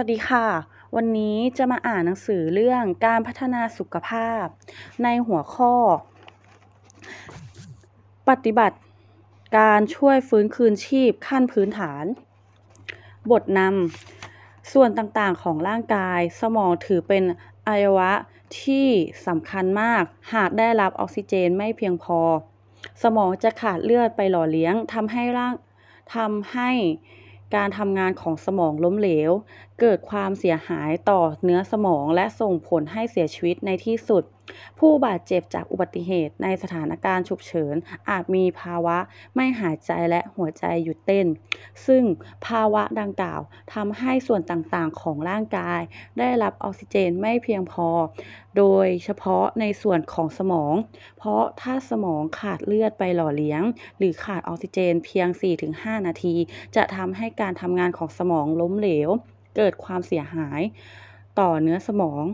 [0.00, 0.46] วัสดีค่ะ
[0.96, 4.44] วันนี้จะมาอ่านหนังสือเรื่องการพัฒนาสุขภาพ
[5.02, 5.74] ในหัวข้อ
[8.28, 8.78] ปฏิบัติ
[9.58, 12.04] การช่วยฟื้นคืนชีพขั้นพื้นฐาน
[13.30, 17.24] บทนำส่วนต่างๆของร่างกายสมองถือเป็น
[17.68, 18.12] อวัยวะ
[18.62, 18.88] ที่
[19.26, 20.02] สำคัญมาก
[20.34, 22.20] หากได้รับออกซิเจนไม่เพียงพอ
[23.02, 25.54] สมองจะขาดเลือดไปหล่อเลี้ยงทำให้ร่าง
[26.14, 26.70] ทำให้
[27.54, 29.32] การทำงานของสมองล้มเหลว
[29.80, 34.24] เกิดความเสียหายต่อเนื้อสมองและส่งผลให้เสียชีวิตในที่สุด
[34.78, 37.74] ผู้บาดเจ็บจากอุบัติเหตุในสถานการณ์ฉุกเฉิน
[38.10, 38.98] อาจมีภาวะ
[39.34, 41.26] ไม่หายใจและหัวใจหยุดเต้น
[41.86, 42.02] ซึ่ง
[42.46, 43.40] ภาวะดังกล่าว
[43.74, 45.80] ทำให้ส่วนต่างๆของร่างกาย
[46.18, 47.88] ได้รับออกซิเจนไม่เพียงพอ
[48.56, 50.74] โดยเฉพาะในส่วนของสมอง
[51.18, 53.62] เพราะถ้าสมองขาดเลือดไปหล่อเลี้ยง
[53.98, 55.28] หรือขาดออกซิเจนเพียง
[55.68, 56.34] 4-5 นาที
[56.76, 59.10] จะทำให้การทำงานของสมองล้มเหลว
[59.56, 60.60] เกิดความเสียหาย
[61.40, 62.24] ต่อเนื้อสมอง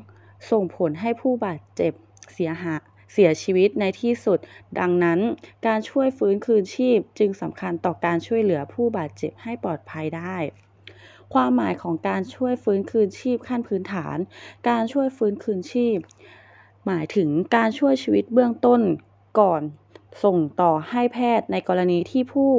[0.50, 1.92] ส่งผลให้ผู้บาดเจ็บ
[2.34, 2.80] เสียหาย
[3.12, 4.38] เสียชีวิตในที่สุด
[4.78, 5.20] ดังนั้น
[5.66, 10.36] การช่วยฟื้นคืนชีพจึงสำคัญต่อการช่วยเหลือผู้บาดเจ็บให้ปลอดภัยได้
[11.34, 14.16] ความหมายของการช่วยฟื้นคืนชีพขั้นพื้นฐาน
[14.68, 15.98] การช่วยฟื้นคืนชีพ
[16.86, 18.80] หมายถึงการช่วยชีวิตเบื้องต้น
[19.40, 19.62] ก่อน
[20.24, 22.50] ส่งต่อให้แพทย์ในกรณีที่ผู้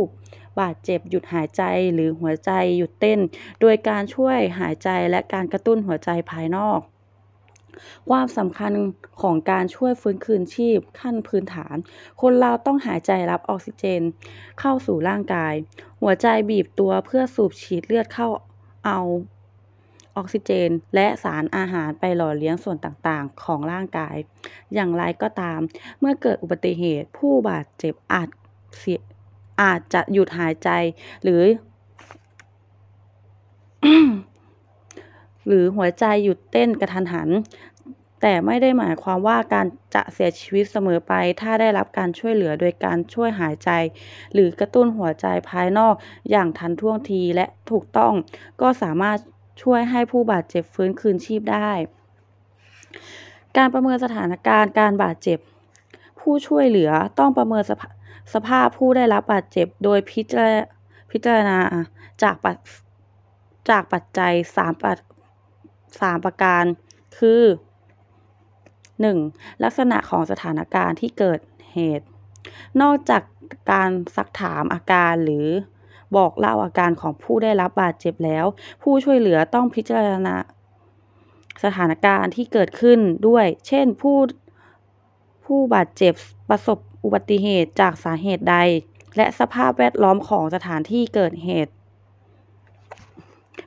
[0.60, 1.62] บาดเจ็บหยุดหายใจ
[1.94, 3.20] หรือหัวใจหยุดเต้น
[3.62, 6.80] โดยการช่วยหายใจและการกระตุ้นหัวใจภายนอก
[8.10, 8.72] ความสำคัญ
[9.22, 11.76] ของการช่วยฟื้นคืนชีพขั้นพื้นฐาน
[12.22, 14.02] คนเราต้องหายใจรับออกซิเจน
[14.60, 15.54] เข้าสู่ร่างกาย
[16.02, 18.28] หัวใจบีบตัวเพื่อสูบฉีดเลือดเข้า
[18.86, 19.00] เอา
[20.18, 24.16] ออกซิเจน และสารอาหารไปหล่อเลี้ยงส่วนต่างๆ ของร่างกาย
[24.74, 25.60] อย่างไรก็ตาม
[26.00, 28.30] เมื่อเกิดอุบัติเหตุผู้บาดเจ็บอาจ
[28.78, 29.02] เสีย
[29.62, 30.70] อาจจะหยุดหายใจ
[31.24, 31.44] หรือ
[35.48, 37.30] หรือหัวใจหยุดเต้นกระทันหัน
[38.22, 43.70] แต่ไม่ได้หมายความว่าการจะเสียชีวิตเสมอไป ถ้าได้รับการช่วยเหลือโดยการช่วยหายใจ
[44.34, 45.96] หรือกระตุ้นหัวใจภายนอก
[46.32, 48.14] อย่างทันท่วงทีและถูกต้อง
[48.62, 49.18] ก็สามารถ
[49.64, 51.72] ช่วยให้ผู้บาดเจ็บฟื้นคืนชีพได้
[53.58, 55.40] การประเมินสถานการณ์การบาดเจ็บ
[56.20, 57.88] ผู้ช่วยเหลือต้องประเมินสภา
[58.34, 60.48] สภาพผู้ได้รับบาดเจ็บโดยพิจาร
[61.12, 61.60] พิจารณา
[62.24, 62.58] จากปัจ
[63.70, 64.98] จากปัจจัยสามปัจ
[66.02, 66.64] สามประการ
[67.18, 67.44] คือ
[68.72, 69.64] 1.
[69.64, 71.40] ลักษณะของสถานการณ์ที่เกิด
[71.74, 72.06] เหตุ
[72.82, 73.22] นอกจาก
[73.72, 75.48] การซักถามอาการหรือ
[76.16, 78.46] บอกเล่าอาการของผู้ได้รับบาดเจ็บแล้ว
[78.82, 80.36] ผู้ช่วยเหลือต้องพิจารณา
[81.64, 84.18] สถานการณ์ที่เกิดขึ้นด้วย เช่นผู้
[85.46, 86.14] ผู้บาดเจ็บ
[86.50, 88.58] ประสบอุบัติเหตุจากสาเหตุใด
[89.18, 91.74] และสภาพแวดล้อมของสถานที่เกิดเหตุ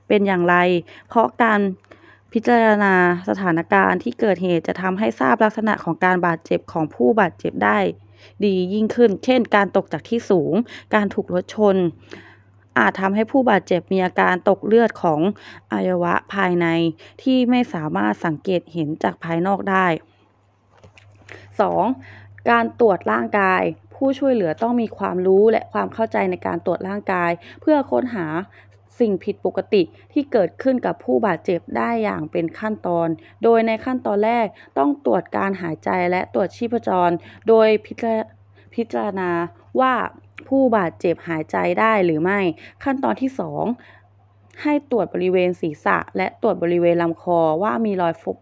[0.09, 0.56] เป็นอย่างไร
[1.09, 1.60] เพราะการ
[2.38, 2.94] พิจารณา
[3.28, 7.78] สถานการณ์ที่เกิดเหตุจะทำให้ทราบลักษณะของการบาดเจ็บของผู้บาดเจ็บได้
[8.44, 10.54] ดียิ่งขึ้น เช่น การตกจากที่สูง
[10.94, 11.76] การถูกรถชน
[12.78, 15.20] อาจทำให้ผู้บาดเจ็บมีอาการตกเลือดของ
[15.70, 16.66] อวัยวะภายใน
[17.22, 19.86] ที่ไม่สามารถสังเกตเห็นจากภายนอกได้
[21.78, 22.50] 2.
[22.50, 23.62] การตรวจร่างกาย
[23.94, 27.30] ผู้ช่วยเหลือต้องมีความรู้และความเข้าใจในการตรวจร่างกาย
[27.60, 28.26] เพื่อค้นหา
[28.99, 33.09] สิ่งผิดปกติที่เกิดขึ้นกับผู้บาดเจ็บได้อย่างเป็นขั้นตอน
[33.43, 34.47] โดยในขั้นตอนแรก
[34.79, 37.11] ต้องตรวจการหายใจและตรวจชีพจร
[37.49, 37.69] โดย
[38.75, 39.31] พิจารณา
[39.81, 39.95] ว่า
[40.49, 42.41] ผู้บาดเจ็บหายใจได้หรือไม่
[42.84, 43.31] ขั้นตอนที่
[43.97, 48.39] 2 ให้ตรวจบริเวณศีรษะ และตรวจบริเวณลำคอว่ามีรอยฟก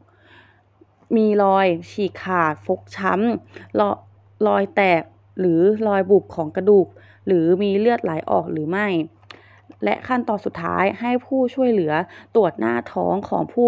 [1.17, 3.91] มีรอยฉีกขาดฟกช้ำรอ
[4.49, 5.03] รอยแตก
[5.41, 6.87] หรือรอยบุบของกระดูก
[7.27, 8.87] หรือมีเลือดไหลออกหรือไม่
[9.85, 11.93] และขั้นตอนสุดท้ายให้ผู้ช่วยเหลือ
[12.35, 13.67] ตรวจหน้าท้องของผู้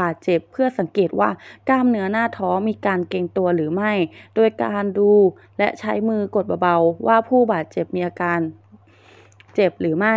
[0.00, 1.30] บาดเจ็บเพื่อสังเกตว่า
[1.68, 3.92] กล้ามเนื้อหน้าท้องมีการเกร็งตัวหรือไม่
[4.34, 5.12] โดยการดู
[5.58, 8.40] และใช้มือกดเบาๆ ว่าผู้บาดเจ็บมีอาการ
[9.54, 10.16] เจ็บหรือไม่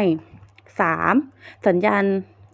[0.81, 1.68] 3.
[1.68, 2.04] สัญญาณ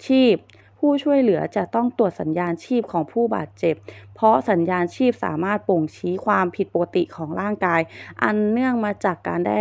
[0.08, 0.36] ชีพ
[0.80, 3.76] ผู้ช่วยเหลือจะต้องตรวจสัญญาณชีพของผู้บาดเจ็บ
[4.16, 7.82] เพราะสัญญาณชีพสามารถบ่งชี้ความผิดปกติของร่างกาย
[8.24, 9.60] อันเนื่องมาจากการได้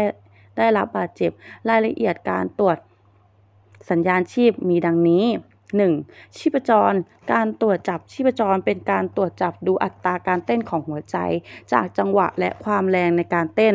[0.57, 1.31] ได้รับบาดเจ็บ
[1.69, 2.77] รายละเอียดการตรวจ
[3.91, 5.25] สัญญาณชีพมีดังนี้
[5.81, 6.37] 1.
[6.37, 6.93] ชีพจร
[7.33, 11.17] การตรวจจับชีพจรเป็นการตรวจจับดูอัตราการเต้นของหัวใจ
[11.73, 13.75] จากจังหวะและความแรงในการเต้น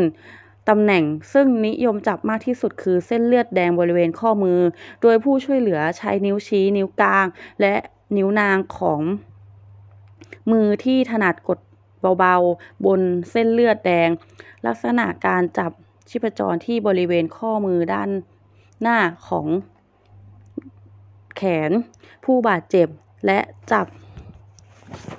[0.69, 1.03] ตำแหน่ง
[1.33, 4.59] ซึ่งนิยมจับมากที่สุดคือเส้นเลือดแดงบริเวณข้อมือ
[5.01, 7.25] โดยผู้ช่วยเหลือใช้นิ้วชี้นิ้วกลาง
[7.61, 7.75] และ
[8.17, 9.01] นิ้วนางของ
[10.51, 11.59] มือที่ถนัดกด
[12.19, 13.01] เบาๆ บน
[13.31, 14.09] เส้นเลือดแดง
[14.65, 15.71] ลักษณะการจับ
[16.09, 18.09] ชีพจรที่บริเวณข้อมือด้าน
[18.81, 18.97] หน้า
[19.27, 19.47] ของ
[21.35, 21.71] แขน
[22.23, 22.87] ผู้บาดเจ็บ
[23.25, 23.39] และ
[23.71, 23.85] จับ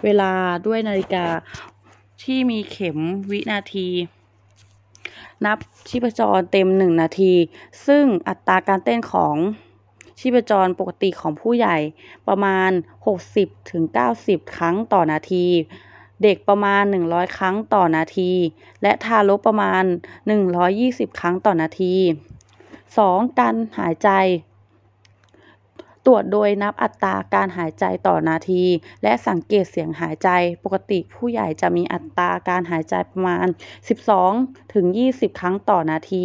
[0.05, 0.33] เวลา
[0.67, 1.27] ด้วยนาฬิกา
[2.23, 2.99] ที่มีเข็ม
[3.31, 3.89] วินาที
[5.47, 5.59] นับ
[5.89, 7.33] ชีพจรเต็มหนึ่งนาที
[7.87, 9.37] ซึ่งอัตราการเต้นของ
[10.21, 11.77] ชีพจรปกติของผู้ใหญ่
[12.29, 12.71] ประมาณ
[13.83, 15.47] 60-90 ครั้งต่อนาที
[16.23, 18.33] เด็กประมาณ 100 ครั้งต่อนาที
[18.83, 19.85] และทารกประมาณ
[20.53, 21.95] 120 ครั้งต่อนาที
[22.67, 23.39] 2.
[23.39, 24.09] การหายใจ
[26.07, 28.63] ตรวจโดยนับอัตราการหายใจต่อนาที
[29.03, 30.29] และสังเกตเสียงหายใจ
[30.65, 33.47] ปกติผู้ใหญ่จะมีอัตราการหายใจประมาณ
[34.11, 36.25] 12 ถึง 20 ครั้งต่อนาที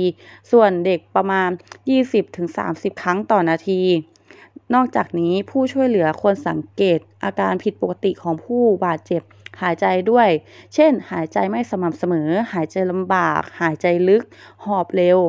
[0.51, 1.49] ส่วนเด็กประมาณ
[1.93, 3.81] 20 ถึง 30 ครั้งต่อนาที
[4.73, 9.21] นอกจากนี้ผู้ช่วยเหลือควรสังเกตอาการผิดปกติของผู้บาดเจ็บ
[9.61, 10.29] หายใจด้วย
[10.75, 14.23] เช่น หายใจไม่สม่ำเสมอ หายใจลำบาก หายใจลึก
[14.65, 15.19] หอบเร็ว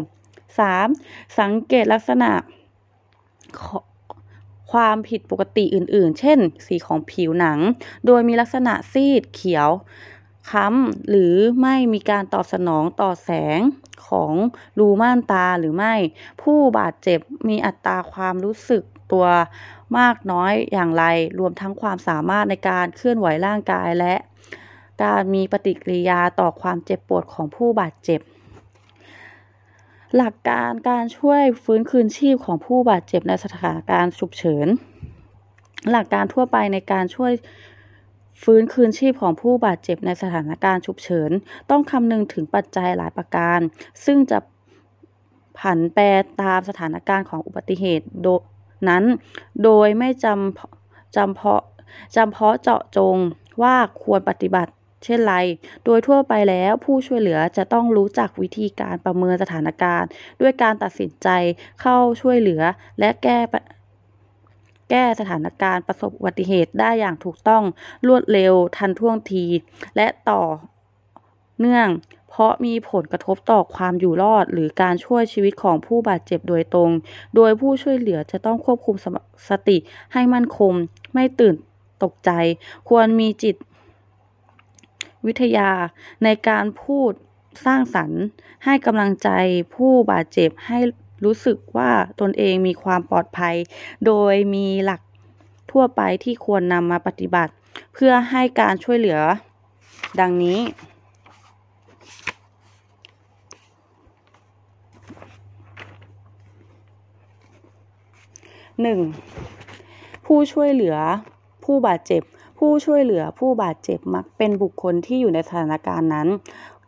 [0.63, 1.39] 3.
[1.39, 2.31] สังเกตลักษณะ
[4.73, 7.59] ความผิดปกติอื่นๆ เช่น สีของผิวหนัง
[8.07, 9.71] โดยมีลักษณะซีดเขียว
[10.51, 13.61] ค้ำหรือไม่มีการตอบสนองต่อแสง
[14.07, 14.33] ของ
[14.79, 15.95] รูม่านตาหรือไม่
[16.43, 18.83] ผู้บาดเจ็บมีอัตราความรู้สึก
[19.13, 19.27] ตัว
[19.99, 21.05] มากน้อยอย่างไร
[21.39, 24.15] รวมทั้งความสามารถในการเคลื่อนไหวร่างกายและ
[25.05, 28.21] การมีปฏิกิริยาต่อความเจ็บปวดของผู้บาดเจ็บ
[30.17, 34.69] หลักการการช่วยฟื้นคืนชีพของผู้บาดเจ็บในสถานการณ์ฉุกเฉิน
[35.91, 37.33] หลักการทั่วไปในการช่วย
[38.43, 41.31] ฟื้นคืนชีพของผู้บาดเจ็บในสถานการณ์ฉุกเฉิน
[41.71, 43.61] ต้องคำนึงถึงปัจจัยหลายประการ
[44.05, 44.39] ซึ่งจะ
[45.59, 46.05] ผันแปร
[46.43, 48.07] ตามสถานการณ์ของอุบัติเหตุ
[48.89, 49.05] นั้น
[49.65, 51.63] โดยไม่จำจำเพาะ
[52.17, 53.17] จำเพาะเจาะจง
[53.63, 54.73] ว่าควรปฏิบัติ
[55.05, 55.35] เช่นไร
[55.85, 60.09] โดยทั่วไปแล้วผู้ช่วยเหลือจะต้องรู้จักวิธีการประเมินสถานการณ์
[60.41, 61.29] ด้วยการตัดสินใจ
[61.81, 62.63] เข้าช่วยเหลือ
[63.01, 63.39] และแก้
[64.91, 67.63] แก้สถานการณ์ประสบอุบัติเหตุได้อย่างถูกต้อง
[68.07, 69.45] รวดเร็วทันท่วงที
[69.97, 70.43] และต่อ
[71.61, 71.89] เนื่อง
[72.29, 76.91] เพราะมีผลกระทบต่อความอยู่รอด หรือการช่วยชีวิตของผู้บาดเจ็บโดยตรง
[77.37, 78.97] โดยผู้ช่วยเหลือจะต้องควบคุม
[79.49, 79.77] สติ
[80.13, 80.73] ให้มั่นคง
[81.15, 81.55] ไม่ตื่น
[82.03, 82.31] ตกใจ
[82.89, 83.57] ควรมีจิต
[85.27, 85.71] วิทยา
[86.25, 87.13] ในการพูด
[87.65, 88.23] สร้างสรรค์
[88.65, 89.29] ให้กำลังใจ
[89.75, 90.79] ผู้บาดเจ็บให้
[91.25, 91.91] รู้สึกว่า
[92.21, 93.57] ตนเองมีความปลอดภัย
[94.07, 95.01] โดยมีหลัก
[95.71, 97.53] ทั่วไปที่ควรนำมาปฏิบัติ
[97.95, 99.19] เพื่อให้การช่วยเหลือ
[100.21, 100.59] ดังนี้
[108.81, 110.27] 1.
[110.27, 110.97] ผู้ช่วยเหลือ
[111.65, 112.23] ผู้บาดเจ็บ
[112.65, 116.29] ผู้ช่วยเหลือผู้บาดเจ็บมักเป็นบุคคลที่อยู่ในสถานการณ์นั้น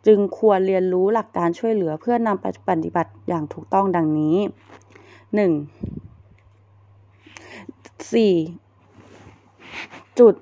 [0.07, 4.37] จึงควรเรียนรู้หลักการช่วยเหลือเพื่อนำไปปฏิบัติอย่างถูกต้องดังนี้
[5.43, 8.13] 1.
[8.13, 8.33] สี่
[10.19, 10.33] จุด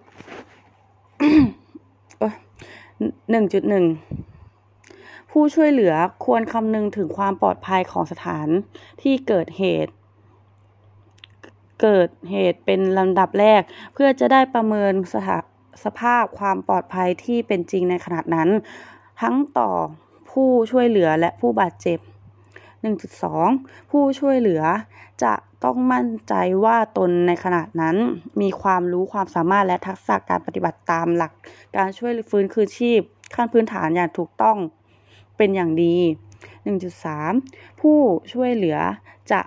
[3.29, 3.85] หนึ่งจุดหนึ่ง
[5.31, 5.93] ผู้ช่วยเหลือ
[6.25, 8.47] ควรคำนึงถึงความปลอดภัยของสถาน
[9.01, 9.93] ที่เกิดเหตุ
[11.81, 13.61] เกิดเหตุเป็นลำดับแรก
[13.93, 15.37] เพื่อจะได้ประเมินสถา
[15.83, 18.49] สภาพความปลอดภัยที่เป็นจริงในขณะนั้น
[19.21, 19.69] ทั้งต่อ
[20.31, 21.99] ผู้ช่วยเหลือและผู้บาดเจ็บ
[22.75, 24.63] 1.2 ผู้ช่วยเหลือ
[25.23, 25.33] จะ
[25.63, 26.33] ต้องมั่นใจ
[26.63, 27.95] ว่าตนในขณะนั้น
[28.41, 31.31] มีความรู้ความสามารถและทักษะการปฏิบัติตามหลัก
[31.77, 33.01] การช่วยฟื้นคืนชีพ
[33.35, 34.57] ขั้นพื้นฐานอย่างถูกต้อง
[35.37, 35.95] เป็นอย่างดี
[36.89, 37.97] 1.3 ผู้
[38.33, 38.77] ช่วยเหลือ
[39.31, 39.41] จะ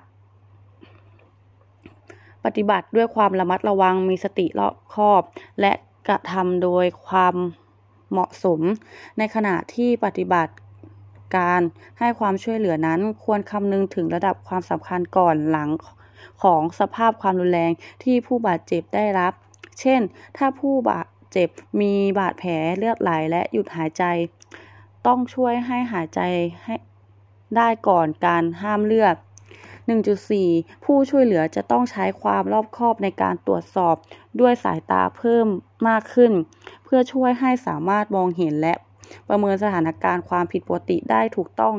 [2.45, 5.23] ปฏิบัติด้วยความระมัดระวังมีสติรอบคอบ
[5.61, 5.73] และ
[6.09, 7.35] กระทำโดยความ
[8.11, 8.61] เหมาะสม
[9.19, 10.53] ในขณะที่ปฏิบัติ
[11.37, 11.61] การ
[11.99, 15.71] ให้ความช่วยเหลือนั้นควรคำนึงถึงระดับความสำคัญก่อนหลัง
[16.43, 17.73] ของสภาพความรุนแรง
[18.03, 19.33] ที่ผู้บาดเจ็บได้รับ
[19.81, 20.01] เช่น
[20.37, 21.49] ถ้าผู้บาดเจ็บ
[21.81, 24.05] มีบาดแผลเลือดไหลและหยุดหายใจ
[25.07, 26.21] ต้องช่วยให้หายใจ
[26.65, 26.75] ให้
[27.57, 29.17] ได้ก่อนการห้ามเลือด
[29.93, 33.97] 1.4 ผู้ช่วยเหลือจะต้องใช้ความรอบคอบในการตรวจสอบ
[34.41, 35.47] ด้วยสายตาเพิ่ม
[35.89, 36.33] มากขึ้น
[36.85, 38.75] เพื่อช่วยให้สามารถมองเห็นและ
[39.29, 41.75] ประเมินสถานการณ์ความผิดปกติได้ถูกต้อง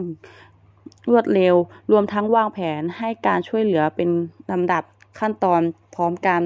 [1.10, 1.56] รวดเร็ว
[1.92, 4.10] รวมทั้งวางแผนให้การช่วยเหลือเป็น
[4.52, 4.84] ลำดับ
[5.20, 5.62] ขั้นตอน
[5.96, 6.42] พร้อมกัน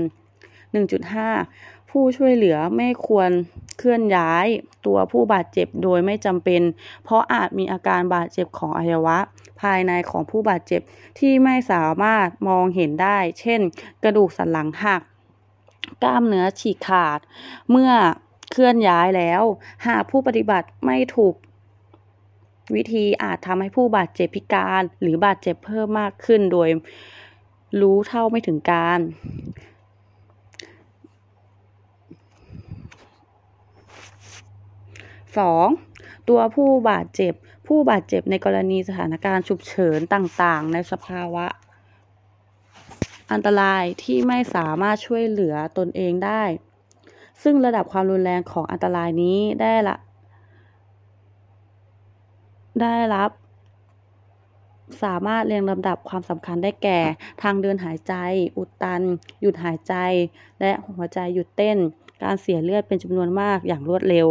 [0.74, 3.30] 1.5 ผู้ช่วยเหลือไม่ควร
[3.78, 4.46] เคลื่อนย้าย
[4.86, 6.62] ตัวผู้บาดเจ็บโดยไม่จำเป็น
[7.04, 9.18] เพราะอาจมีอาการบาดเจ็บของอวัยวะ
[9.62, 10.82] ภายในของผู้บาดเจ็บ
[11.20, 13.62] ที่ไม่สามารถมองเห็นได้ เช่น
[14.04, 15.01] กระดูกสันหลังหัก
[16.04, 17.20] กล้ามเนื้อฉีกขาด
[17.72, 17.92] เมื่อ
[18.51, 19.44] เคลื่อนย้ายแล้ว
[19.88, 21.36] หากผู้ปฏิบัติไม่ถูก
[22.75, 26.70] วิธีอาจทำให้ผู้บาดเจ็บพิการ หรือบาดเจ็บเพิ่มมากขึ้นโดย
[27.82, 29.00] รู้เท่าไม่ถึงการ
[35.39, 36.30] 2.
[36.30, 37.34] ตัวผู้บาดเจ็บ
[37.74, 41.46] ผู้บาดเจ็บในกรณีสถานการณ์ฉุกเฉินต่างๆ ในสภาวะ
[43.32, 46.44] อันตรายที่ไม่สามารถช่วยเหลือตนเองได้
[47.44, 49.98] ซึ่งระดับความรุนแรงของอันตรายนี้ได้ละ
[52.82, 53.30] ได้รับ
[55.04, 57.00] สามารถเรียงลำดับความสำคัญได้แก่
[57.42, 58.14] ทางเดินหายใจ
[58.58, 59.02] อุดตัน
[59.42, 59.94] หยุดหายใจ
[60.60, 61.78] และหัวใจหยุดเต้น
[62.24, 64.28] การเสียเลือดเป็นจำนวนมากอย่างรวดเร็ว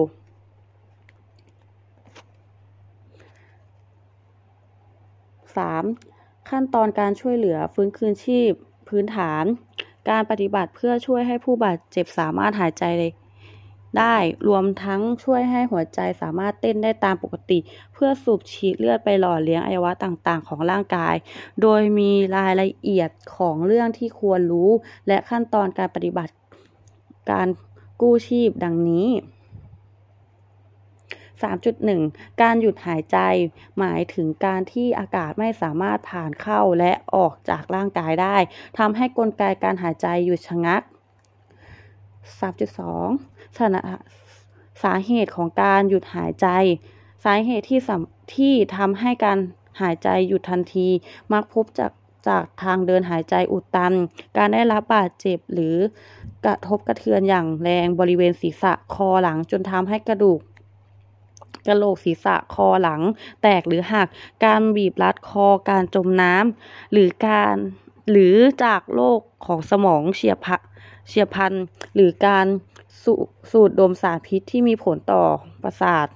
[5.56, 6.48] 3.
[6.50, 8.50] ขั้นตอนการช่วยเหลือฟื้นคืนชีพ
[8.88, 9.44] พื้นฐาน
[10.10, 12.84] การปฏิบัติเพื่อช่วยให้ผู้บาดเจ็บสามารถหายใจ
[13.98, 14.16] ได้
[14.48, 17.58] รวมทั้งช่วยให้หัวใจสามารถเต้นได้ตามปกติ
[17.92, 21.14] เพื่อสูบฉีดเลือดไปหล่อเลี้ยงอวัยวะต่างๆ ของร่างกาย
[21.62, 24.70] โดยมีรายละเอียดของเรื่องที่ควรรู้
[25.08, 26.34] และขั้นตอนการปฏิบัติ
[27.30, 27.48] การ
[28.00, 29.06] กู้ชีพดังนี้
[31.70, 33.18] 3.1 การหยุดหายใจ
[33.78, 38.36] หมายถึงการที่อากาศไม่สามารถผ่านเข้าและออกจากร่างกายได้
[38.78, 40.82] ทำให้กลไกการหายใจหยุดชะงัก
[42.40, 46.46] 3.2สาเหตุของการหยุดหายใจ
[47.24, 47.80] สาเหตุที่
[48.34, 49.38] ที่ทำให้การ
[49.80, 50.88] หายใจหยุดทันที
[51.32, 51.92] มักพบจาก
[52.28, 53.92] จากทางเดินหายใจอุดตัน
[54.36, 55.76] การได้รับบาดเจ็บหรือ
[56.44, 60.40] กระทบกระเทือนอย่างแรงบริเวณศีรษะคอหลังจนทำให้กระดูก
[61.66, 63.00] กระโหลกศีรษะคอหลัง
[63.42, 64.08] แตกหรือหัก
[64.44, 67.56] การบีบรัดคอการจมน้ำหรือการ
[68.10, 70.38] หรือจากโรคของสมองเฉียบ
[71.08, 71.52] เฉียบพัน
[71.94, 72.46] หรือการ
[73.04, 73.06] ส
[73.50, 75.24] สูดดมสารพิษที่มีผลต่อ
[75.62, 76.08] ประสาท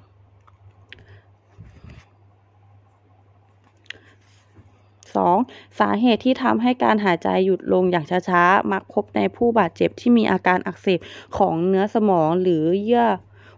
[5.21, 5.79] 2.
[5.81, 10.99] สาเหตุที่ทำให้การหายใจหยุดลงอย่างช้าๆ มักพบในผู้บาดเจ็บที่มีอาการอักเสบ
[11.39, 13.07] ของเนื้อสมองหรือเยื่อ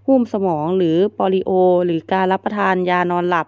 [0.08, 1.50] หุ้มสมองหรือปอลิโอ
[1.84, 3.46] หรือการรับประทานยานอนหลับ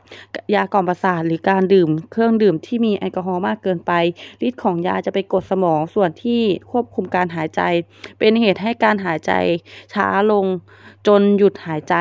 [0.54, 3.92] ยากล่อมประสาทหรือการดื่ม เครื่องดื่มที่มีแอลกอฮอล์มากเกินไป
[4.46, 7.60] ฤทธิ์ของยาจะไปกดสมองส่วนที่ควบคุมการหายใจ
[8.18, 9.32] เป็นเหตุให้การหายใจ
[9.92, 10.46] ช้าลง
[11.06, 11.94] จนหยุดหายใจ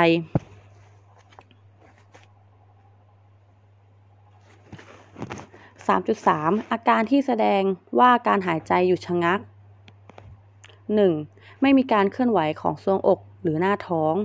[5.87, 7.61] 3.3 อาการที่แสดง
[7.99, 9.39] ว่าการหายใจหยุดชะงัก
[11.05, 11.61] 1.
[11.61, 14.15] ไม่มีการเคลื่อนไหวของทรวงอกหรือหน้าท้อง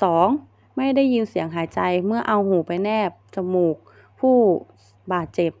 [0.00, 0.76] 2.
[0.76, 3.76] ไม่ได้ยินเสียงหายใจเมื่อเอาหูไปแนบ จมูก
[4.20, 4.36] ผู้
[5.12, 5.52] บาดเจ็บ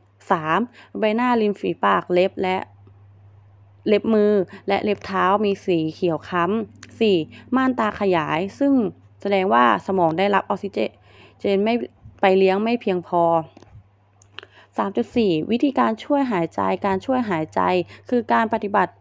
[0.44, 0.98] 3.
[0.98, 2.56] ใบหน้าริมฝีปากเล็บและ
[3.88, 4.32] เล็บมือ
[4.68, 7.56] และเล็บเท้ามีสีเขียวค้ำ 4.
[7.56, 8.74] ม่านตาขยาย ซึ่ง
[9.20, 11.74] แสดงว่าสมองได้รับออกซิเจนไม่
[12.20, 13.22] ไปเลี้ยงไม่เพียงพอ
[14.76, 17.60] 3.4 วิธีการช่วยหายใจ การช่วยหายใจ
[18.08, 18.92] คือการปฏิบัติ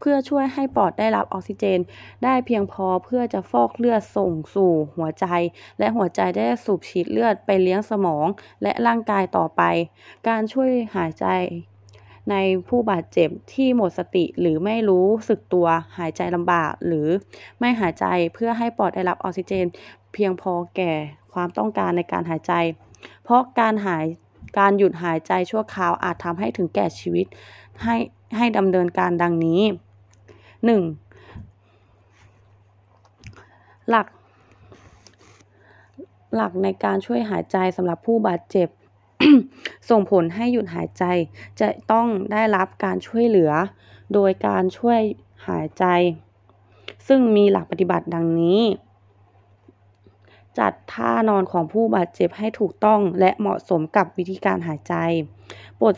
[0.00, 1.80] เพื่อช่วยให้ปอดได้รับออกซิเจน
[2.24, 5.26] ได้เพียงพอเพื่อจะฟอกเลือดส่งสู่หัวใจ
[5.78, 8.26] และหัวใจได้สูบฉีดเลือดไปเลี้ยงสมอง
[8.62, 9.62] และร่างกายต่อไป
[10.28, 11.26] การช่วยหายใจ
[12.30, 12.36] ใน
[12.68, 15.66] ผู้บาดเจ็บที่หมดสติหรือไม่รู้สึกตัว
[15.98, 17.08] หายใจลำบาก หรือ
[17.60, 19.66] ไม่หายใจเพื่อให้ปอดได้รับออกซิเจน
[20.12, 20.92] เพียงพอแก่
[21.32, 22.52] ความต้องการในการหายใจ
[23.24, 24.04] เพราะการหาย
[24.58, 27.26] การหยุดหายใจชั่วคราวอาจทำให้ถึงแก่ชีวิต
[27.84, 27.96] ให้
[28.36, 29.60] ให้ดำเนินการดังนี้
[30.54, 31.00] 1.
[33.90, 34.06] หลัก
[36.34, 38.68] หลักในการช่วยหายใจสำหรับผู้บาดเจ็บ
[39.90, 41.04] ส่งผลให้หยุดหายใจ
[41.60, 43.52] จะต้องได้รับการช่วยเหลือ
[44.14, 45.00] โดยการช่วย
[45.48, 45.84] หายใจ
[47.08, 48.60] ซึ่งมีหลักปฏิบัติดังนี้
[50.58, 54.94] จัดท่านอนของผู้บาดเจ็บให้ถูกต้องและเหมาะสมกับวิธีการหายใจ
[55.80, 55.94] ปลด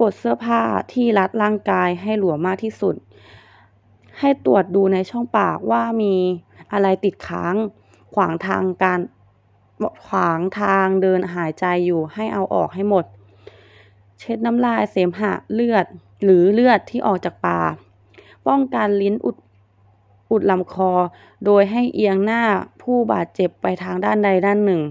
[0.00, 2.94] ปลดเสื้อผ้าที่รัดร่างกายให้หลวมมากที่สุด
[4.18, 6.14] ให้ตรวจดูในช่องปากว่ามี
[6.72, 7.54] อะไรติดค้าง
[8.14, 9.00] ขวางทางการ
[10.06, 13.04] ขวางทางเดินหายใจอยู่ให้เอาออกให้หมด
[14.18, 15.86] เช็ดน้ำลายเสมหะเลือด
[16.24, 17.74] หรือเลือดที่ออกจากปาก
[18.46, 19.36] ป้องกันลิ้นอุด
[20.30, 20.92] อุดลำคอ
[21.44, 22.42] โดยให้เอียงหน้า
[22.82, 24.82] ผู้บาดเจ็บไปทางด้านใดด้านหนึ่ง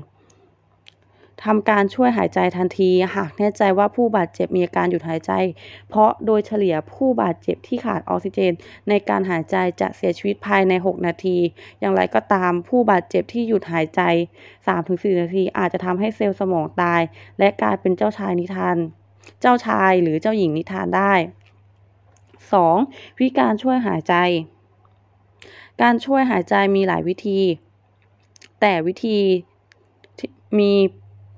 [1.46, 5.31] ทำการช่วยหายใจทันที หากแน่ใจว่าผู้บาดเจ็บมีอาการหยุดหายใจ
[5.89, 8.53] เพราะโดยเฉลี่ยผู้บาดเจ็บที่ขาดออกซิเจน
[8.89, 11.38] ในการหายใจจะเสียชีวิตภายใน 6 นาที
[11.79, 14.01] อย่างไรก็ตามผู้บาดเจ็บที่หยุดหายใจ
[14.62, 17.01] 3-4 นาที อาจจะทำให้เซลล์สมองตาย
[17.39, 18.77] และกลายเป็นเจ้าชายนิทาน
[19.41, 21.13] เจ้าชายหรือเจ้าหญิงนิทานได้
[22.55, 23.17] 2.
[23.17, 24.15] วิธีการช่วยหายใจ
[25.81, 27.39] การช่วยหายใจมีหลายวิธี
[28.62, 29.17] แต่วิธี
[30.60, 30.72] มี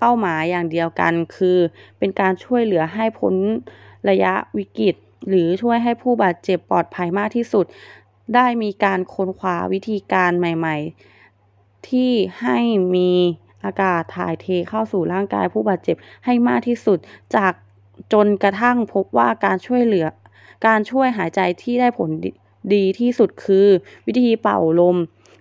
[0.04, 1.58] เป้าหมายอย่างเดียวกันคือ
[1.98, 3.36] เป็นการช่วยเหลือให้พ้น
[4.10, 4.96] ระยะวิกฤต
[5.30, 7.66] หรือช่วยให้ผู้บาดเจ็บปลอดภัยมากที่สุด
[8.36, 10.78] ได้มีการค้นคว้าวิธีการใหม่
[11.34, 12.60] ๆ ที่ให้
[12.96, 13.12] มี
[13.66, 17.00] อากาศถ่ายเทเข้าสู่ร่างกายผู้บาดเจ็บให้มากที่สุด
[17.36, 17.54] จาก
[18.14, 20.08] จนกระทั่งพบว่าการช่วยเหลือ
[20.68, 22.10] การช่วยหายใจที่ได้ผล
[22.74, 23.68] ดีที่สุดคือ
[24.08, 24.98] วิธีเป่าลม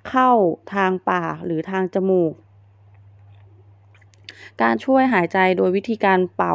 [0.09, 0.31] เข้า
[0.75, 2.33] ทางปากหรือทางจมูก
[4.63, 6.55] การช่วยหายใจโดยวิธีการเป่า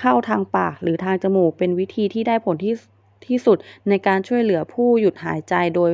[0.00, 2.74] เข้าทางปากหรือทางจมูก เป็นวิธีที่ได้ผลที่
[3.26, 5.90] ที่สุดในการช่วยเหลือผู้หยุดหายใจโดย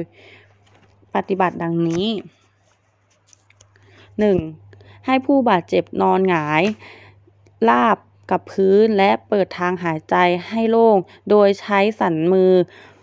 [1.15, 2.07] ปฏิบัติดังนี้
[4.33, 5.07] 1.
[5.07, 6.63] ให้ผู้บาดเจ็บนอนหงาย
[7.69, 7.99] ราบ
[8.31, 10.17] กับพื้นและเปิดทางหายใจ
[10.49, 10.97] ให้โล่ง
[11.31, 12.53] โดยใช้สันมือ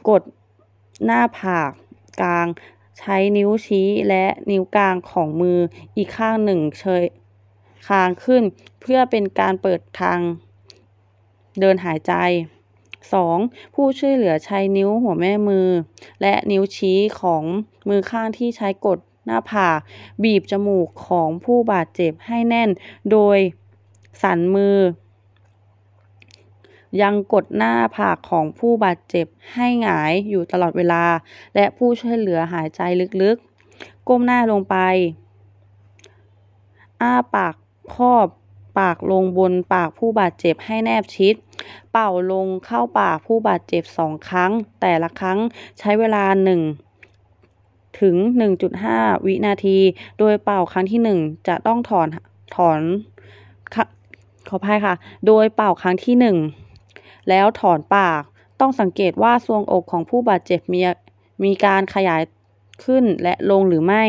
[0.09, 0.21] กด
[1.05, 1.71] หน้าผาก
[2.21, 2.47] กลาง
[2.99, 5.59] ใช้นิ้วชี้และนิ้วกลางของมือ
[5.97, 7.03] อีกข้างหนึ่งเชย
[7.87, 8.43] คางขึ้น
[8.81, 10.19] เพื่อเป็นการเปิดทาง
[11.59, 12.13] เดินหายใจ
[12.93, 13.75] 2.
[13.75, 15.67] ผู้ช่วยเหลือใช้นิ้วหัวแม่มือ
[16.21, 17.43] และนิ้วชี้ของ
[17.89, 19.77] มือข้างที่ใช้กดหน้าผาก
[20.23, 22.69] บีบจมูกของผู้บาดเจ็บให้แน่น
[23.11, 23.37] โดย
[24.21, 24.77] สันมือ
[27.01, 31.03] ยังกดหน้าผากของผู้บาดเจ็บให้หงายอยู่ตลอดเวลา
[31.55, 32.81] และผู้ช่วยเหลือหายใจ
[33.21, 34.75] ลึกๆ ก้มหน้าลงไป
[37.01, 37.55] อ้าปาก
[37.95, 38.27] ครอบ
[38.79, 41.35] ปากลงบนปากผู้บาดเจ็บให้แนบชิด
[41.91, 45.39] เป่าลงเข้าปากผู้บาดเจ็บสองครั้ง แต่ละครั้ง
[45.79, 46.61] ใช้เวลาหนึ่ง
[48.01, 48.15] ถึง
[48.71, 49.77] 1.5 วินาที
[50.19, 52.07] โดยเป่าครั้งที่หนึ่งจะต้องถอน
[52.55, 52.81] ถอน
[54.49, 54.95] ขออภัยค่ะ
[55.27, 56.37] โดยเป่าครั้งที่หนึ่ง
[57.29, 58.21] แล้วถอนปาก
[58.59, 60.81] ต้องสังเกตว่าทรวงอกของผู้บาดเจ็บมี
[61.43, 62.21] มีการขยาย
[62.85, 64.03] ขึ้นและลงหรือไม่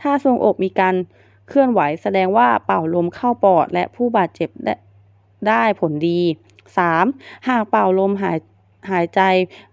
[0.00, 0.94] ถ้าทรวงอกมีการ
[1.52, 4.74] เคลื่อนไหวแสดงว่าเป่าลมเข้าปอด และผู้บาดเจ็บได้
[5.48, 6.20] ได้ผลดี
[6.84, 7.48] 3.
[7.48, 8.38] หากเป่าลมหาย
[8.90, 9.20] หายใจ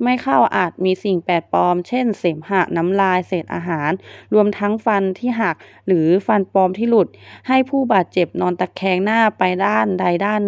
[0.03, 3.91] ไม่เข้าอาจมีสิ่งแปลกปลอม เช่น เสมหะน้ำลายเศษอาหาร
[4.33, 5.55] รวมทั้งฟันที่หัก
[5.87, 7.07] หรือฟันปลอมที่หลุด
[7.47, 10.41] ให้ผู้บาดเจ็บนอนตะแคงหน้าไปด้านใดด้าน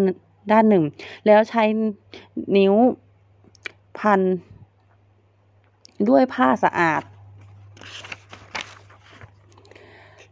[0.51, 0.83] ด้านหนึ่ง
[1.25, 1.63] แล้วใช้
[2.57, 2.73] นิ้ว
[3.99, 4.21] พัน
[6.09, 7.01] ด้วยผ้าสะอาด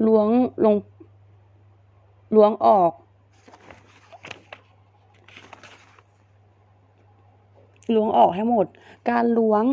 [0.05, 0.27] ล้วง
[0.65, 0.75] ลง
[2.35, 2.91] ล้วงออก
[7.95, 8.65] ล้วงออกให้หมด
[9.09, 9.63] การล้วง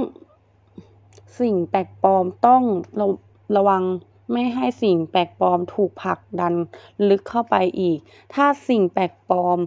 [1.41, 2.63] สิ่งแปลกปลอมต้อง
[3.01, 3.07] ระ
[3.57, 3.83] ระวัง
[4.33, 6.55] ไม่ให้สิ่งแปลกปลอมถูกผลักดัน
[7.09, 7.99] ลึกเข้าไปอีก
[8.35, 9.59] ถ้าสิ่งแปลกปลอม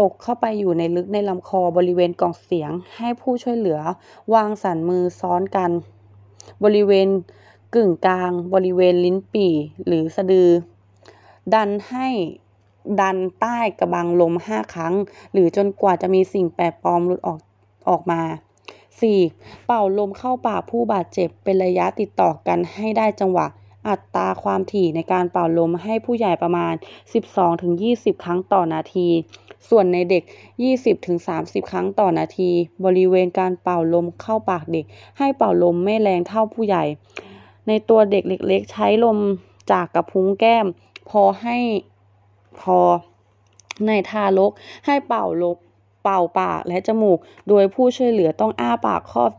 [0.00, 3.80] ตกเข้าไปอยู่ในลึกในลำคอบริเวณกล่องเสียงให้ผู้ช่วยเหลือ
[4.34, 5.70] วางสันมือซ้อนกัน
[6.64, 7.08] บริเวณ
[7.76, 9.52] กึ่งกลางบริเวณลิ้นปี่
[9.86, 10.50] หรือสะดือ
[11.54, 12.08] ดันให้
[13.00, 14.94] ดันใต้กระบังลมห้าครั้ง
[15.32, 17.38] หรือจนกว่าจะมีสิ่งแปลกปลอมหลุดออก
[17.88, 18.22] ออกมา
[18.94, 19.66] 4.
[19.66, 23.46] เป่าลมเข้าปากผู้บาดเจ็บเป็นระยะติดต่อกันให้ได้จังหวะ
[23.88, 26.74] อัตราความถี่ในการเป่าลมให้ผู้ใหญ่ประมาณ
[27.48, 29.08] 12-20 ครั้งต่อนาที
[29.68, 30.22] ส่วนในเด็ก
[30.96, 32.50] 20-30 ครั้งต่อนาที
[32.84, 34.84] บริเวณการเป่าลมเข้าปากเด็ก
[35.18, 36.84] ให้เป่าลมไม่แรงเท่าผู้ใหญ่
[37.68, 39.18] ในตัวเด็กเล็กๆ ใช้ลม
[39.72, 40.66] จากกระพุ้งแก้ม
[41.10, 41.56] พอให้
[42.60, 42.78] พอ
[43.86, 44.52] ในทารก
[44.86, 45.56] ให้เป่าลม
[46.04, 49.30] เป่าปากและจมูก โดยผู้ช่วยเหลือต้องอ้าปากครอบ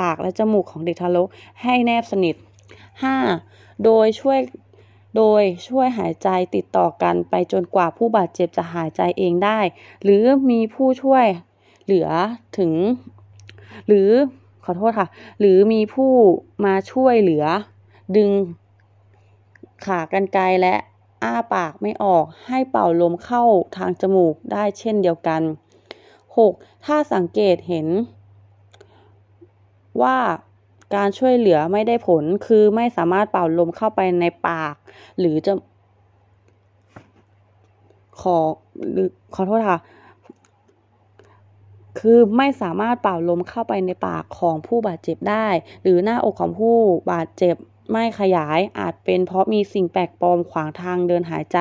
[0.00, 1.28] ปากและจมูกของเด็กทารก
[1.62, 2.34] ให้แนบสนิท
[3.10, 3.84] 5.
[3.84, 4.38] โดยช่วย
[5.16, 9.60] โดยช่วยหายใจติดต่อกันไปจนกว่าผู้บาดเจ็บจะหายใจเองได้
[10.04, 11.26] หรือมีผู้ช่วย
[11.84, 12.08] เหลือ
[12.58, 12.72] ถึง
[13.86, 14.10] หรือ
[14.64, 15.08] ขอโทษค่ะ
[15.40, 16.12] หรือมีผู้
[16.64, 17.44] มาช่วยเหลือ
[18.16, 18.30] ดึง
[19.86, 20.74] ขากรรไกรและ
[21.22, 23.42] อ้าปากไม่ออกให้เป่าลมเข้า
[23.76, 25.42] ทางจมูกได้เช่นเดียวกัน
[26.14, 26.84] 6.
[26.84, 27.86] ถ้าสังเกตเห็น
[30.02, 30.16] ว่า
[30.94, 34.74] การช่วยเหลือไม่ได้ผลคือไม่สามารถเป่าลมเข้าไปในปาก
[35.18, 35.52] หรือจะ
[38.20, 38.38] ขอ
[38.92, 39.78] หรือขอโทษค่ะ
[41.98, 45.48] คือไม่สามารถเป่าลมเข้าไปในปากของผู้บาดเจ็บได้
[45.82, 46.76] หรือหน้าอกของผู้
[47.12, 47.56] บาดเจ็บ
[47.92, 51.58] ไม่ขยายอาจเป็นเพราะมีสิ่งแปลกปลอมขวางทางเดินหายใจ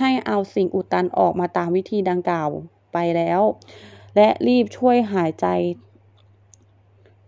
[0.00, 2.48] ให้เอาสิ่งอุดตันออกมาตามวิธีดังกล่าว
[2.92, 3.40] ไปแล้ว
[4.16, 5.46] และรีบช่วยหายใจ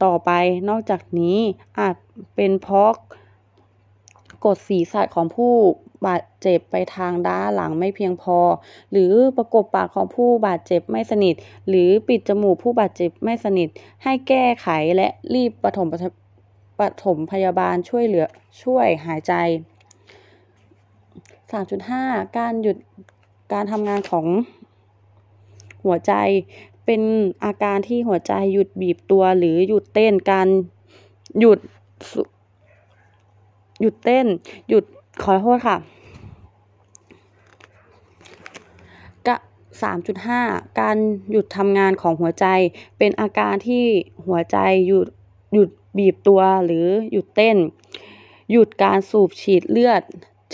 [0.04, 0.30] ต่อไป
[0.68, 1.38] นอกจากนี้
[1.78, 1.96] อาจ
[2.36, 2.92] เป็นเพราะ
[4.44, 5.54] กดศีรษะของผู้
[6.06, 8.38] บาดเจ็บไปทางด้านหลังไม่เพียงพอ
[8.92, 11.34] หรือประกบปากของผู้บาดเจ็บไม่สนิท
[11.68, 13.68] หรือปิดจมูกผู้บาดเจ็บไม่สนิท
[14.04, 15.88] ให้แก้ไขและรีบปฐม
[16.80, 18.26] ปฐมพยาบาลช่วยเหลือ
[18.62, 19.32] ช่วยหายใจ
[21.50, 22.76] 3.5 การหยุด
[23.52, 24.26] การทำงานของ
[25.84, 26.12] หัวใจ
[26.84, 27.02] เป็น
[27.44, 30.48] อาการที่หัวใจหยุดบีบตัวหรือหยุดเต้นการ
[31.40, 31.58] หยุด
[33.80, 34.26] หยุดเต้น
[34.68, 34.84] หยุด
[35.24, 35.76] ขอโทษค่ะ
[39.26, 39.36] กะ
[40.06, 40.96] 3.5 การ
[41.30, 42.46] หยุดทำงานของหัวใจ
[42.98, 43.84] เป็นอาการที่
[44.26, 45.08] หัวใจหยุด
[45.54, 47.56] หยุดบีบตัวหรือหยุดเต้น
[48.50, 50.02] หยุดการสูบฉีดเลือด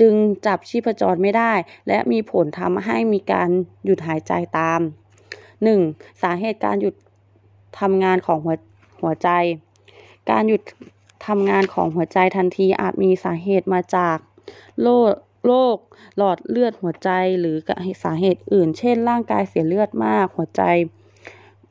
[0.00, 0.14] จึง
[0.46, 1.52] จับชีพจรไม่ได้
[1.88, 3.48] และมีผลทำให้มีการ
[3.84, 4.80] หยุดหายใจตาม
[5.50, 6.22] 1.
[6.22, 6.94] สาเหตุการหยุด
[7.80, 8.54] ทำงานของหัว
[9.00, 9.28] หัวใจ
[10.30, 10.62] การหยุด
[11.26, 14.16] ทำงานของหัวใจทันทีอาจมีสาเหตุมาจาก
[14.82, 15.12] โรค
[15.46, 15.76] โรค
[16.16, 17.56] หลอดเลือดหัวใจหรือ
[18.02, 20.62] สาเหตุอื่น เช่น ร่างกายเสียเลือดมาก หัวใจ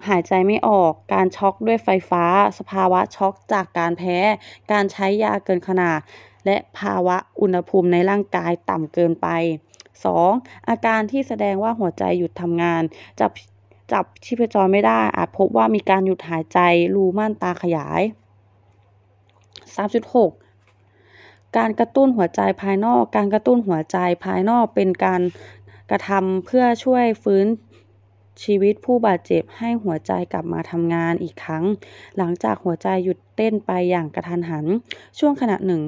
[0.08, 2.26] หายใจไม่ออก การช็อกด้วยไฟฟ้า
[2.60, 4.18] สภาวะช็อกจากการแพ้
[4.72, 6.00] การใช้ยาเกินขนาด
[6.46, 9.28] และภาวะอุณหภูมิในร่างกายต่ำเกินไป
[9.98, 10.70] 2.
[10.70, 12.84] อาการที่แสดงว่าหัวใจหยุดทำงาน
[13.20, 13.32] จับ
[13.92, 16.60] จับชีพจรไม่ได้ อาจพบว่ามีการหยุดหายใจ
[16.96, 18.02] รูม่านตาขยาย
[19.78, 20.43] 3.6
[21.58, 25.22] การกระตุ้นหัวใจภายนอก การกระตุ้นหัวใจภายนอกเป็นการ
[25.92, 27.48] กระทำเพื่อช่วยฟื้น
[28.44, 31.64] ชีวิตผู้บาดเจ็บให้หัวใจกลับมาทำงานอีกครั้ง
[32.18, 34.66] หลังจากหัวใจหยุดเต้นไปอย่างกระทันหัน
[35.20, 35.82] ช่วงขณะหนึ่ง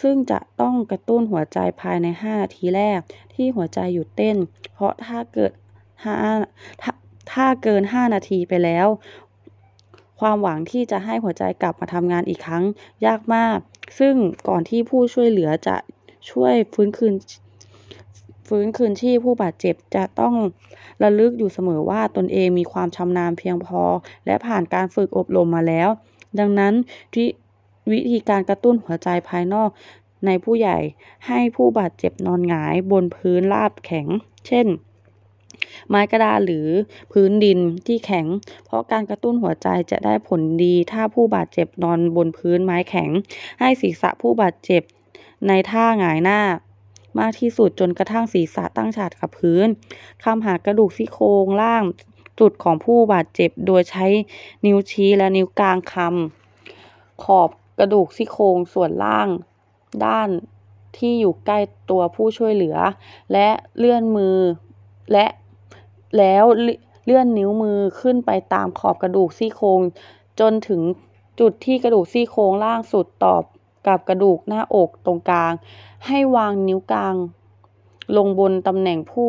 [0.00, 2.98] ซึ่งจะต้องกระตุ้นหัวใจภายใน 5 นาทีแรก
[3.34, 4.36] ที่หัวใจหยุดเต้น
[4.72, 5.52] เพราะถ้าเกิด
[6.16, 6.92] 5ถ้า
[7.32, 8.86] ถ้าเกิน 5 นาทีไปแล้ว
[10.20, 12.64] ความหวังที่จะให้หัวใจกลับมาทำงานอีกครั้ง
[13.06, 13.58] ยากมาก
[13.98, 14.14] ซึ่ง
[14.48, 15.76] ก่อนที่ผู้ช่วยเหลือจะ
[16.30, 17.14] ช่วยฟื้นคืน
[18.48, 20.34] ฟื้นคืนชีพผู้บาดเจ็บจะต้อง
[21.02, 23.82] ระลึกอยู่เสมอว่าตนเองมีความชำนาญเพียงพอ
[24.26, 25.88] และผ่านการฝึกอบรมมาแล้ว
[26.38, 26.74] ดังนั้น
[27.90, 29.70] วิธีการกระตุ้นหัวใจภายนอก
[30.26, 30.78] ในผู้ใหญ่
[31.26, 34.06] ให้ผู้บาดเจ็บนอนหงายบนพื้นราบแข็ง
[34.46, 34.66] เช่น
[35.88, 36.68] ไม้กระดาษหรือ
[37.12, 38.26] พื้นดินที่แข็ง
[38.64, 43.10] เพราะการกระตุ้นหัวใจจะได้ผลดีถ้าผู้บาดเจ็บนอนบนพื้นไม้แข็ง
[43.60, 44.82] ให้ศีรษะผู้บาดเจ็บ
[45.48, 46.40] ในท่าหงายหน้า
[47.18, 49.66] มากที่สุดจนกระทั่งศีรษะตั้งฉาดกับพื้น
[50.24, 51.84] คำหากระดูกซี่โครงล่าง
[52.40, 54.06] จุดของผู้บาดเจ็บโดยใช้
[54.66, 59.28] นิ้วชี้และนิ้วกลางคำขอบกระดูกซี่โครงส่วนล่าง
[60.04, 60.28] ด้าน
[60.96, 61.58] ที่อยู่ใกล้
[61.90, 62.76] ตัวผู้ช่วยเหลือ
[63.32, 64.36] และเลื่อนมือ
[65.12, 65.26] และ
[66.18, 66.44] แล้ว
[67.04, 69.80] เลื่อนนิ้วมือขึ้นไปตามขอบกระดูกซี่โครง
[70.40, 70.80] จนถึง
[71.40, 73.42] จุดที่กระดูกซี่โครงล่างสุดตอบ
[73.86, 75.52] กับกระดูกหน้าอกตรงกลาง
[76.06, 77.14] ให้วางนิ้วกลาง
[78.16, 79.28] ลงบนตำแหน่งผู้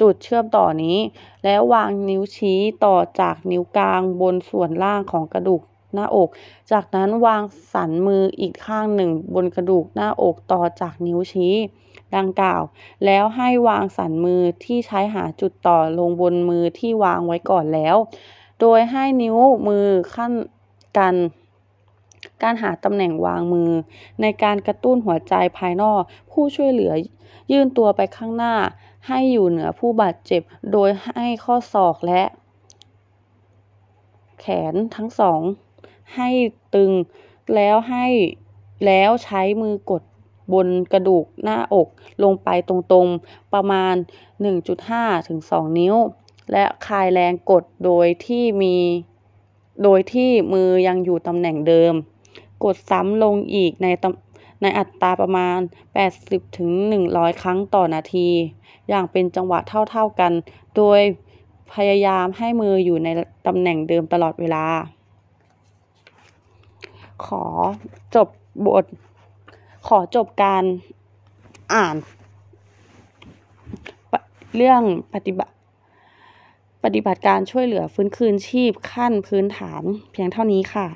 [0.00, 0.98] จุดเชื่อมต่อนี้
[1.44, 5.62] แล้ววางนิ้วชี้ต่อจากนิ้วกลางบนส่วนล่างของกระดูก
[5.94, 6.28] หน้าอก
[6.72, 7.42] จากนั้นวาง
[7.72, 11.54] สันมืออีกข้างหนึ่งบนกระดูกหน้าอกต่อจากนิ้วชี้
[12.16, 12.62] ดังกล่าว
[13.04, 17.96] แล้วให้วางสันมือที่ใช้หาจุดต่อลงบนมือที่วางไว้ก่อนแล้ว
[18.60, 19.36] โดยให้นิ้ว
[19.68, 20.32] มือขั้น
[20.98, 21.14] กัน
[22.42, 23.70] การหาตำแหน่งวางมือ
[24.20, 26.92] ในการกระตุ้นหัวใจภายนอก ผู้ช่วยเหลือ
[27.52, 28.54] ยื่นตัวไปข้างหน้า
[29.06, 32.22] ให้อยู่เหนือผู้บาดเจ็บ โดยให้ข้อศอกและ
[34.40, 35.40] แขนทั้งสอง
[36.16, 36.28] ให้
[36.74, 36.92] ตึง
[37.54, 38.06] แล้วให้
[38.86, 40.02] แล้วใช้มือกด
[40.52, 41.88] บนกระดูกหน้าอก
[42.22, 43.94] ลงไปตรงๆ ประมาณ
[44.60, 45.94] 1.5 ถึง 2 นิ้ว
[46.52, 48.76] และคลายแรงกดโดยที่มี
[49.82, 51.94] โดยที่มือยังอยู่ตำแหน่งเดิม
[52.64, 53.86] กดซ้ำลงอีกใน
[54.62, 55.58] ในอัตราประมาณ
[56.08, 56.70] 80 ถึง
[57.06, 58.28] 100 ครั้งต่อนาที
[58.88, 60.32] อย่างเป็นจังหวะเท่าๆกัน
[60.76, 61.00] โดย
[61.74, 63.08] พยายามให้มืออยู่ใน
[63.46, 64.64] ตำแหน่งเดิมตลอดเวลา
[67.24, 67.44] ขอ
[68.14, 68.28] จบ
[68.66, 68.84] บท
[69.86, 70.64] ขอจบการ
[71.74, 71.96] อ่าน
[74.56, 74.82] เรื่อง
[75.14, 75.54] ปฏิบัติ
[76.84, 80.86] ปฏิบัติการช่วยเหลือฟื้นคืนชีพขั้นพื้นฐานเพียงเท่านี้ค่ะ